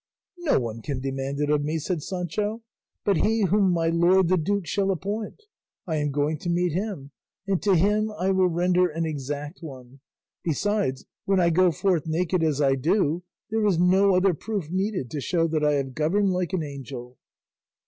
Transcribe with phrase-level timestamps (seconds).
[0.39, 2.63] "No one can demand it of me," said Sancho,
[3.05, 5.43] "but he whom my lord the duke shall appoint;
[5.85, 7.11] I am going to meet him,
[7.45, 9.99] and to him I will render an exact one;
[10.43, 15.11] besides, when I go forth naked as I do, there is no other proof needed
[15.11, 17.19] to show that I have governed like an angel."